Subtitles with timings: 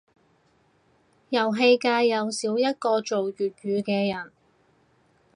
[1.29, 4.31] 遊戲界又少一個做粵語嘅人